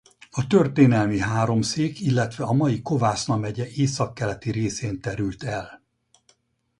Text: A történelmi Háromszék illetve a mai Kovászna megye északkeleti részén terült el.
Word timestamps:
A 0.31 0.47
történelmi 0.47 1.19
Háromszék 1.19 1.99
illetve 1.99 2.43
a 2.43 2.53
mai 2.53 2.81
Kovászna 2.81 3.37
megye 3.37 3.67
északkeleti 3.75 4.51
részén 4.51 5.01
terült 5.01 5.43
el. 5.43 5.81